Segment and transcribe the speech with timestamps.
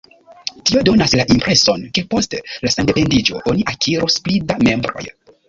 [0.69, 2.33] Tio donas la impreson, ke post
[2.65, 5.07] la sendependiĝo oni akirus pli da membroj.